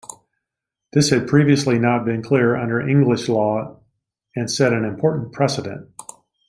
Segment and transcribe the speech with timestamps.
[0.93, 3.81] This had previously not been clear under English law
[4.35, 5.89] and set an important precedent.